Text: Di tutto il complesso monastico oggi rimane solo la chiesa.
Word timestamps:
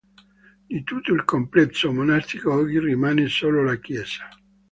Di 0.67 0.81
tutto 0.83 1.13
il 1.13 1.23
complesso 1.25 1.93
monastico 1.93 2.51
oggi 2.53 2.79
rimane 2.79 3.27
solo 3.27 3.63
la 3.63 3.75
chiesa. 3.75 4.27